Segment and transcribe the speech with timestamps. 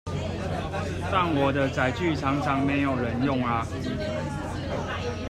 [1.11, 3.63] 但我的載具常常都沒人用啊！